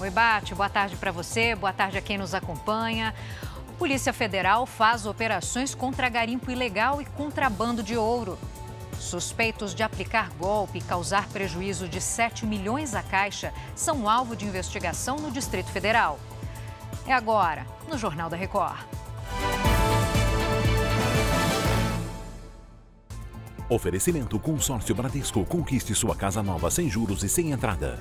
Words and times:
Oi, 0.00 0.10
Bate, 0.10 0.54
boa 0.54 0.68
tarde 0.68 0.94
para 0.94 1.10
você, 1.10 1.56
boa 1.56 1.72
tarde 1.72 1.98
a 1.98 2.00
quem 2.00 2.16
nos 2.16 2.32
acompanha. 2.32 3.12
Polícia 3.80 4.12
Federal 4.12 4.64
faz 4.64 5.06
operações 5.06 5.74
contra 5.74 6.08
garimpo 6.08 6.52
ilegal 6.52 7.02
e 7.02 7.04
contrabando 7.04 7.82
de 7.82 7.96
ouro. 7.96 8.38
Suspeitos 8.96 9.74
de 9.74 9.82
aplicar 9.82 10.30
golpe 10.38 10.78
e 10.78 10.82
causar 10.82 11.26
prejuízo 11.28 11.88
de 11.88 12.00
7 12.00 12.46
milhões 12.46 12.94
à 12.94 13.02
Caixa 13.02 13.52
são 13.74 14.08
alvo 14.08 14.36
de 14.36 14.44
investigação 14.44 15.16
no 15.16 15.32
Distrito 15.32 15.70
Federal. 15.72 16.20
É 17.04 17.12
agora, 17.12 17.66
no 17.88 17.98
Jornal 17.98 18.30
da 18.30 18.36
Record. 18.36 18.78
Oferecimento 23.68 24.38
Consórcio 24.38 24.94
Bradesco. 24.94 25.44
Conquiste 25.44 25.92
sua 25.92 26.14
casa 26.14 26.40
nova 26.40 26.70
sem 26.70 26.88
juros 26.88 27.24
e 27.24 27.28
sem 27.28 27.50
entrada. 27.50 28.00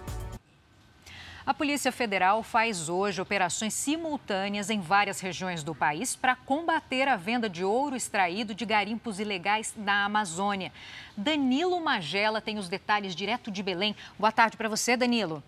A 1.48 1.54
Polícia 1.54 1.94
Federal 1.94 2.44
faz 2.44 2.90
hoje 2.90 3.22
operações 3.22 3.74
simultâneas 3.74 4.70
em 4.70 4.82
várias 4.82 5.22
regiões 5.22 5.64
do 5.64 5.74
país 5.74 6.14
para 6.14 6.36
combater 6.36 7.08
a 7.08 7.16
venda 7.16 7.50
de 7.50 7.64
ouro 7.64 7.96
extraído 7.96 8.54
de 8.54 8.66
garimpos 8.66 9.18
ilegais 9.18 9.74
na 9.78 10.04
Amazônia. 10.04 10.74
Danilo 11.16 11.80
Magela 11.80 12.42
tem 12.42 12.58
os 12.58 12.68
detalhes 12.68 13.16
direto 13.16 13.50
de 13.50 13.64
Belém. 13.64 13.96
Boa 14.20 14.30
tarde 14.30 14.58
para 14.58 14.68
você, 14.68 14.98
Danilo. 14.98 15.42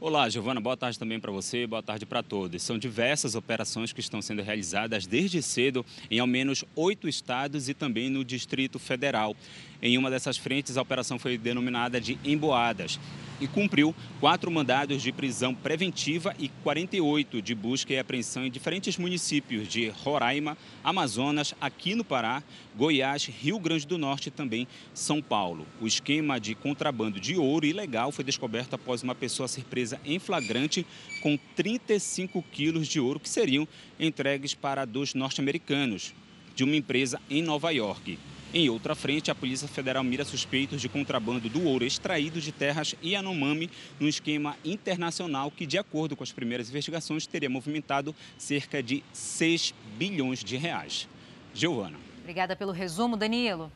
Olá, 0.00 0.28
Giovana, 0.28 0.60
boa 0.60 0.76
tarde 0.76 0.96
também 0.96 1.18
para 1.18 1.32
você, 1.32 1.66
boa 1.66 1.82
tarde 1.82 2.06
para 2.06 2.22
todos. 2.22 2.62
São 2.62 2.78
diversas 2.78 3.34
operações 3.34 3.92
que 3.92 3.98
estão 3.98 4.22
sendo 4.22 4.42
realizadas 4.42 5.08
desde 5.08 5.42
cedo 5.42 5.84
em 6.08 6.20
ao 6.20 6.26
menos 6.26 6.64
oito 6.76 7.08
estados 7.08 7.68
e 7.68 7.74
também 7.74 8.08
no 8.08 8.24
Distrito 8.24 8.78
Federal. 8.78 9.34
Em 9.82 9.98
uma 9.98 10.08
dessas 10.08 10.36
frentes, 10.36 10.76
a 10.76 10.82
operação 10.82 11.18
foi 11.18 11.36
denominada 11.36 12.00
de 12.00 12.16
Emboadas 12.24 13.00
e 13.40 13.46
cumpriu 13.46 13.94
quatro 14.20 14.50
mandados 14.50 15.00
de 15.00 15.12
prisão 15.12 15.54
preventiva 15.54 16.34
e 16.38 16.48
48 16.48 17.40
de 17.40 17.54
busca 17.54 17.92
e 17.92 17.98
apreensão 17.98 18.44
em 18.44 18.50
diferentes 18.50 18.96
municípios 18.98 19.68
de 19.68 19.88
Roraima, 19.88 20.58
Amazonas, 20.82 21.54
aqui 21.60 21.94
no 21.94 22.04
Pará, 22.04 22.42
Goiás, 22.76 23.26
Rio 23.26 23.58
Grande 23.60 23.86
do 23.86 23.96
Norte 23.96 24.28
e 24.28 24.32
também 24.32 24.66
São 24.92 25.22
Paulo. 25.22 25.66
O 25.80 25.86
esquema 25.86 26.40
de 26.40 26.54
contrabando 26.54 27.20
de 27.20 27.36
ouro 27.36 27.66
ilegal 27.66 28.10
foi 28.10 28.24
descoberto 28.24 28.74
após 28.74 29.02
uma 29.02 29.14
pessoa 29.14 29.46
ser 29.46 29.64
presa 29.64 29.87
em 30.04 30.18
flagrante 30.18 30.86
com 31.22 31.38
35 31.56 32.42
quilos 32.50 32.88
de 32.88 33.00
ouro 33.00 33.20
que 33.20 33.28
seriam 33.28 33.66
entregues 33.98 34.54
para 34.54 34.84
dois 34.84 35.14
norte-americanos 35.14 36.14
de 36.54 36.64
uma 36.64 36.76
empresa 36.76 37.20
em 37.30 37.42
Nova 37.42 37.70
York. 37.70 38.18
Em 38.52 38.70
outra 38.70 38.94
frente, 38.94 39.30
a 39.30 39.34
Polícia 39.34 39.68
Federal 39.68 40.02
mira 40.02 40.24
suspeitos 40.24 40.80
de 40.80 40.88
contrabando 40.88 41.50
do 41.50 41.64
ouro 41.64 41.84
extraído 41.84 42.40
de 42.40 42.50
terras 42.50 42.94
Yanomami 43.04 43.70
num 44.00 44.08
esquema 44.08 44.56
internacional 44.64 45.50
que, 45.50 45.66
de 45.66 45.76
acordo 45.76 46.16
com 46.16 46.24
as 46.24 46.32
primeiras 46.32 46.70
investigações, 46.70 47.26
teria 47.26 47.50
movimentado 47.50 48.14
cerca 48.38 48.82
de 48.82 49.04
6 49.12 49.74
bilhões 49.98 50.42
de 50.42 50.56
reais. 50.56 51.06
Giovana. 51.52 51.98
Obrigada 52.20 52.56
pelo 52.56 52.72
resumo, 52.72 53.16
Danilo. 53.16 53.70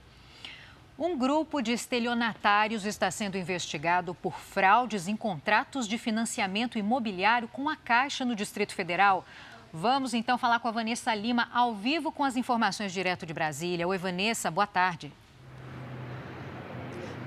Um 0.99 1.17
grupo 1.17 1.63
de 1.63 1.73
estelionatários 1.73 2.85
está 2.85 3.11
sendo 3.11 3.39
investigado 3.39 4.15
por 4.15 4.39
fraudes 4.39 5.09
em 5.09 5.17
contratos 5.17 5.89
de 5.89 5.97
financiamento 5.97 6.79
imobiliário 6.79 7.49
com 7.49 7.69
a 7.69 7.77
Caixa 7.77 8.25
no 8.25 8.37
Distrito 8.37 8.75
Federal. 8.75 9.25
Vamos 9.73 10.13
então 10.13 10.37
falar 10.37 10.61
com 10.61 10.69
a 10.69 10.73
Vanessa 10.73 11.15
Lima 11.15 11.49
ao 11.53 11.75
vivo 11.75 12.13
com 12.13 12.23
as 12.23 12.37
informações 12.37 12.93
direto 12.93 13.25
de 13.25 13.33
Brasília. 13.33 13.89
Oi, 13.89 13.97
Vanessa, 13.97 14.51
boa 14.51 14.67
tarde. 14.67 15.11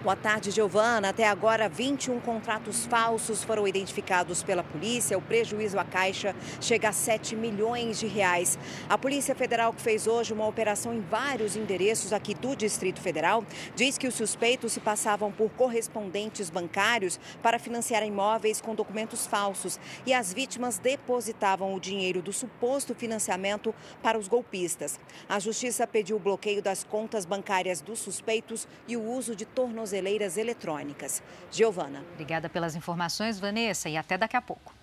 Boa 0.05 0.15
tarde, 0.15 0.51
Giovana. 0.51 1.09
Até 1.09 1.27
agora, 1.27 1.67
21 1.67 2.19
contratos 2.19 2.85
falsos 2.85 3.43
foram 3.43 3.67
identificados 3.67 4.43
pela 4.43 4.63
polícia. 4.63 5.17
O 5.17 5.21
prejuízo 5.21 5.79
à 5.79 5.83
Caixa 5.83 6.35
chega 6.61 6.89
a 6.89 6.91
7 6.91 7.35
milhões 7.35 7.99
de 7.99 8.05
reais. 8.05 8.55
A 8.87 8.99
Polícia 8.99 9.33
Federal, 9.33 9.73
que 9.73 9.81
fez 9.81 10.05
hoje 10.05 10.31
uma 10.31 10.45
operação 10.45 10.93
em 10.93 11.01
vários 11.01 11.55
endereços 11.55 12.13
aqui 12.13 12.35
do 12.35 12.55
Distrito 12.55 13.01
Federal, 13.01 13.43
diz 13.75 13.97
que 13.97 14.07
os 14.07 14.13
suspeitos 14.13 14.73
se 14.73 14.79
passavam 14.79 15.31
por 15.31 15.49
correspondentes 15.49 16.51
bancários 16.51 17.19
para 17.41 17.57
financiar 17.57 18.05
imóveis 18.05 18.61
com 18.61 18.75
documentos 18.75 19.25
falsos 19.25 19.79
e 20.05 20.13
as 20.13 20.31
vítimas 20.31 20.77
depositavam 20.77 21.73
o 21.73 21.79
dinheiro 21.79 22.21
do 22.21 22.31
suposto 22.31 22.93
financiamento 22.93 23.73
para 24.03 24.19
os 24.19 24.27
golpistas. 24.27 24.99
A 25.27 25.39
Justiça 25.39 25.87
pediu 25.87 26.17
o 26.17 26.19
bloqueio 26.19 26.61
das 26.61 26.83
contas 26.83 27.25
bancárias 27.25 27.81
dos 27.81 27.97
suspeitos 27.97 28.67
e 28.87 28.95
o 28.95 29.03
uso 29.03 29.35
de 29.35 29.45
tornozeleiras 29.45 29.94
tornozeleiras 29.95 30.37
eletrônicas. 30.37 31.23
Giovana. 31.51 32.03
Obrigada 32.13 32.49
pelas 32.49 32.75
informações, 32.75 33.39
Vanessa, 33.39 33.87
e 33.87 33.95
até 33.95 34.17
daqui 34.17 34.35
a 34.35 34.41
pouco. 34.41 34.73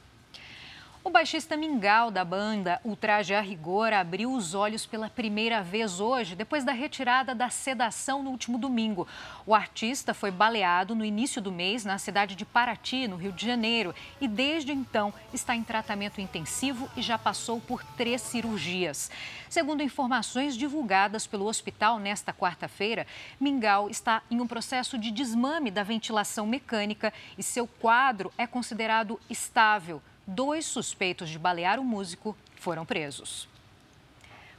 O 1.04 1.10
baixista 1.10 1.56
Mingau 1.56 2.12
da 2.12 2.24
banda 2.24 2.80
Ultraje 2.84 3.34
a 3.34 3.40
Rigor 3.40 3.92
abriu 3.92 4.32
os 4.32 4.54
olhos 4.54 4.86
pela 4.86 5.10
primeira 5.10 5.60
vez 5.60 5.98
hoje, 5.98 6.36
depois 6.36 6.62
da 6.62 6.70
retirada 6.70 7.34
da 7.34 7.50
sedação 7.50 8.22
no 8.22 8.30
último 8.30 8.56
domingo. 8.56 9.08
O 9.44 9.52
artista 9.52 10.14
foi 10.14 10.30
baleado 10.30 10.94
no 10.94 11.04
início 11.04 11.42
do 11.42 11.50
mês 11.50 11.84
na 11.84 11.98
cidade 11.98 12.36
de 12.36 12.44
Paraty, 12.44 13.08
no 13.08 13.16
Rio 13.16 13.32
de 13.32 13.44
Janeiro, 13.44 13.92
e 14.20 14.28
desde 14.28 14.70
então 14.70 15.12
está 15.34 15.56
em 15.56 15.64
tratamento 15.64 16.20
intensivo 16.20 16.88
e 16.96 17.02
já 17.02 17.18
passou 17.18 17.60
por 17.60 17.82
três 17.96 18.22
cirurgias. 18.22 19.10
Segundo 19.50 19.82
informações 19.82 20.56
divulgadas 20.56 21.26
pelo 21.26 21.46
hospital 21.46 21.98
nesta 21.98 22.32
quarta-feira, 22.32 23.08
Mingau 23.40 23.90
está 23.90 24.22
em 24.30 24.40
um 24.40 24.46
processo 24.46 24.96
de 24.96 25.10
desmame 25.10 25.68
da 25.68 25.82
ventilação 25.82 26.46
mecânica 26.46 27.12
e 27.36 27.42
seu 27.42 27.66
quadro 27.66 28.32
é 28.38 28.46
considerado 28.46 29.18
estável 29.28 30.00
dois 30.32 30.64
suspeitos 30.64 31.28
de 31.28 31.38
balear 31.38 31.78
o 31.78 31.84
músico 31.84 32.36
foram 32.56 32.84
presos. 32.84 33.48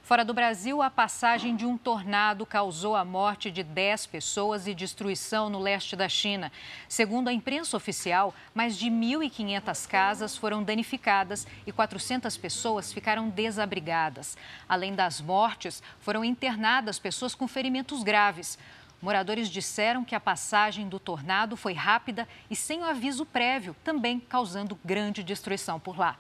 Fora 0.04 0.26
do 0.26 0.34
Brasil, 0.34 0.82
a 0.82 0.90
passagem 0.90 1.56
de 1.56 1.66
um 1.66 1.78
tornado 1.78 2.46
causou 2.46 2.94
a 2.94 3.06
morte 3.06 3.50
de 3.50 3.64
10 3.64 4.08
pessoas 4.08 4.68
e 4.68 4.74
destruição 4.74 5.50
no 5.50 5.60
leste 5.60 5.96
da 5.96 6.10
China. 6.10 6.52
Segundo 6.90 7.30
a 7.30 7.34
imprensa 7.34 7.78
oficial, 7.78 8.36
mais 8.54 8.78
de 8.78 8.92
1.500 8.92 9.88
casas 9.88 10.36
foram 10.36 10.62
danificadas 10.62 11.48
e 11.66 11.72
400 11.72 12.36
pessoas 12.36 12.92
ficaram 12.92 13.30
desabrigadas. 13.30 14.38
Além 14.68 14.94
das 14.94 15.22
mortes, 15.22 15.82
foram 16.02 16.26
internadas 16.26 17.00
pessoas 17.00 17.34
com 17.34 17.48
ferimentos 17.48 18.04
graves. 18.04 18.60
Moradores 19.04 19.50
disseram 19.50 20.06
que 20.06 20.16
a 20.16 20.20
passagem 20.20 20.88
do 20.88 20.98
tornado 20.98 21.58
foi 21.58 21.74
rápida 21.74 22.26
e 22.50 22.56
sem 22.56 22.80
o 22.80 22.86
aviso 22.86 23.26
prévio, 23.26 23.76
também 23.84 24.18
causando 24.18 24.80
grande 24.82 25.22
destruição 25.22 25.78
por 25.78 26.00
lá. 26.00 26.18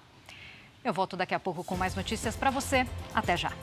Eu 0.83 0.91
volto 0.91 1.16
daqui 1.16 1.33
a 1.33 1.39
pouco 1.39 1.63
com 1.63 1.77
mais 1.77 1.95
notícias 1.95 2.35
para 2.35 2.51
você. 2.51 2.85
Até 3.16 3.38
já. 3.38 3.53